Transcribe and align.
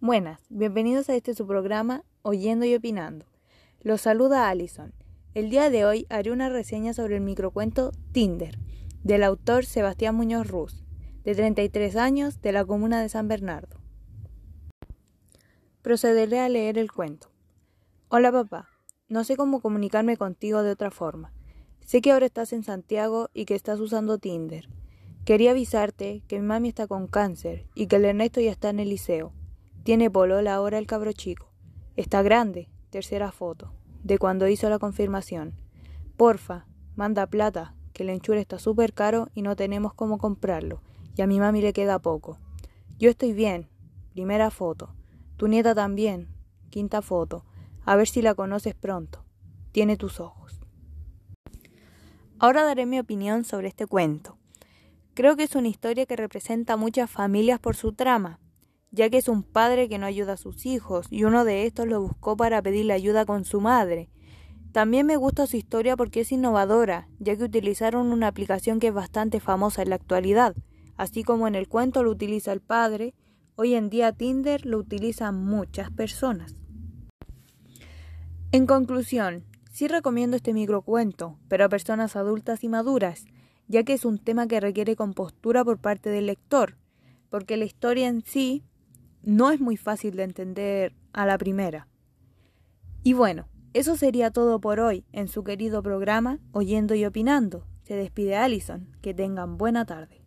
Buenas, 0.00 0.40
bienvenidos 0.48 1.08
a 1.08 1.16
este 1.16 1.34
su 1.34 1.44
programa 1.44 2.04
Oyendo 2.22 2.64
y 2.64 2.72
Opinando. 2.72 3.26
Los 3.80 4.02
saluda 4.02 4.48
Alison. 4.48 4.94
El 5.34 5.50
día 5.50 5.70
de 5.70 5.84
hoy 5.84 6.06
haré 6.08 6.30
una 6.30 6.48
reseña 6.48 6.94
sobre 6.94 7.16
el 7.16 7.20
microcuento 7.20 7.90
Tinder, 8.12 8.56
del 9.02 9.24
autor 9.24 9.66
Sebastián 9.66 10.14
Muñoz 10.14 10.46
Ruz, 10.46 10.84
de 11.24 11.34
33 11.34 11.96
años, 11.96 12.40
de 12.40 12.52
la 12.52 12.64
comuna 12.64 13.02
de 13.02 13.08
San 13.08 13.26
Bernardo. 13.26 13.76
Procederé 15.82 16.38
a 16.38 16.48
leer 16.48 16.78
el 16.78 16.92
cuento. 16.92 17.32
Hola 18.08 18.30
papá, 18.30 18.68
no 19.08 19.24
sé 19.24 19.36
cómo 19.36 19.60
comunicarme 19.60 20.16
contigo 20.16 20.62
de 20.62 20.70
otra 20.70 20.92
forma. 20.92 21.32
Sé 21.84 22.02
que 22.02 22.12
ahora 22.12 22.26
estás 22.26 22.52
en 22.52 22.62
Santiago 22.62 23.30
y 23.34 23.46
que 23.46 23.56
estás 23.56 23.80
usando 23.80 24.18
Tinder. 24.18 24.68
Quería 25.24 25.50
avisarte 25.50 26.22
que 26.28 26.38
mi 26.38 26.46
mami 26.46 26.68
está 26.68 26.86
con 26.86 27.08
cáncer 27.08 27.66
y 27.74 27.88
que 27.88 27.96
el 27.96 28.04
Ernesto 28.04 28.40
ya 28.40 28.52
está 28.52 28.70
en 28.70 28.78
el 28.78 28.90
liceo. 28.90 29.32
Tiene 29.88 30.10
polola 30.10 30.52
ahora 30.52 30.76
el 30.76 30.86
cabro 30.86 31.12
chico. 31.12 31.50
Está 31.96 32.20
grande. 32.20 32.68
Tercera 32.90 33.32
foto. 33.32 33.72
De 34.04 34.18
cuando 34.18 34.46
hizo 34.46 34.68
la 34.68 34.78
confirmación. 34.78 35.54
Porfa, 36.18 36.66
manda 36.94 37.26
plata, 37.26 37.74
que 37.94 38.02
el 38.02 38.10
enchure 38.10 38.38
está 38.38 38.58
súper 38.58 38.92
caro 38.92 39.30
y 39.32 39.40
no 39.40 39.56
tenemos 39.56 39.94
cómo 39.94 40.18
comprarlo. 40.18 40.82
Y 41.16 41.22
a 41.22 41.26
mi 41.26 41.40
mami 41.40 41.62
le 41.62 41.72
queda 41.72 42.00
poco. 42.00 42.36
Yo 42.98 43.08
estoy 43.08 43.32
bien. 43.32 43.70
Primera 44.12 44.50
foto. 44.50 44.94
Tu 45.38 45.48
nieta 45.48 45.74
también. 45.74 46.28
Quinta 46.68 47.00
foto. 47.00 47.46
A 47.86 47.96
ver 47.96 48.08
si 48.08 48.20
la 48.20 48.34
conoces 48.34 48.74
pronto. 48.74 49.24
Tiene 49.72 49.96
tus 49.96 50.20
ojos. 50.20 50.60
Ahora 52.38 52.62
daré 52.62 52.84
mi 52.84 52.98
opinión 52.98 53.42
sobre 53.42 53.68
este 53.68 53.86
cuento. 53.86 54.36
Creo 55.14 55.34
que 55.34 55.44
es 55.44 55.56
una 55.56 55.68
historia 55.68 56.04
que 56.04 56.16
representa 56.16 56.74
a 56.74 56.76
muchas 56.76 57.10
familias 57.10 57.58
por 57.58 57.74
su 57.74 57.94
trama 57.94 58.38
ya 58.98 59.10
que 59.10 59.18
es 59.18 59.28
un 59.28 59.44
padre 59.44 59.88
que 59.88 59.96
no 59.96 60.06
ayuda 60.06 60.32
a 60.32 60.36
sus 60.36 60.66
hijos, 60.66 61.06
y 61.08 61.22
uno 61.22 61.44
de 61.44 61.66
estos 61.66 61.86
lo 61.86 62.02
buscó 62.02 62.36
para 62.36 62.60
pedirle 62.60 62.94
ayuda 62.94 63.24
con 63.24 63.44
su 63.44 63.60
madre. 63.60 64.10
También 64.72 65.06
me 65.06 65.16
gusta 65.16 65.46
su 65.46 65.56
historia 65.56 65.96
porque 65.96 66.22
es 66.22 66.32
innovadora, 66.32 67.08
ya 67.20 67.36
que 67.36 67.44
utilizaron 67.44 68.10
una 68.10 68.26
aplicación 68.26 68.80
que 68.80 68.88
es 68.88 68.92
bastante 68.92 69.38
famosa 69.38 69.82
en 69.82 69.90
la 69.90 69.94
actualidad, 69.94 70.56
así 70.96 71.22
como 71.22 71.46
en 71.46 71.54
el 71.54 71.68
cuento 71.68 72.02
lo 72.02 72.10
utiliza 72.10 72.52
el 72.52 72.60
padre, 72.60 73.14
hoy 73.54 73.76
en 73.76 73.88
día 73.88 74.10
Tinder 74.10 74.66
lo 74.66 74.78
utilizan 74.78 75.44
muchas 75.44 75.92
personas. 75.92 76.56
En 78.50 78.66
conclusión, 78.66 79.44
sí 79.70 79.86
recomiendo 79.86 80.36
este 80.36 80.52
microcuento, 80.52 81.38
pero 81.46 81.66
a 81.66 81.68
personas 81.68 82.16
adultas 82.16 82.64
y 82.64 82.68
maduras, 82.68 83.26
ya 83.68 83.84
que 83.84 83.92
es 83.92 84.04
un 84.04 84.18
tema 84.18 84.48
que 84.48 84.58
requiere 84.58 84.96
compostura 84.96 85.64
por 85.64 85.78
parte 85.78 86.10
del 86.10 86.26
lector, 86.26 86.78
porque 87.30 87.56
la 87.56 87.64
historia 87.64 88.08
en 88.08 88.24
sí 88.24 88.64
no 89.28 89.50
es 89.50 89.60
muy 89.60 89.76
fácil 89.76 90.16
de 90.16 90.22
entender 90.22 90.94
a 91.12 91.26
la 91.26 91.36
primera. 91.36 91.86
Y 93.02 93.12
bueno, 93.12 93.46
eso 93.74 93.94
sería 93.94 94.30
todo 94.30 94.58
por 94.58 94.80
hoy 94.80 95.04
en 95.12 95.28
su 95.28 95.44
querido 95.44 95.82
programa 95.82 96.38
Oyendo 96.52 96.94
y 96.94 97.04
Opinando. 97.04 97.66
Se 97.82 97.94
despide 97.94 98.36
Allison. 98.36 98.88
Que 99.02 99.12
tengan 99.12 99.58
buena 99.58 99.84
tarde. 99.84 100.17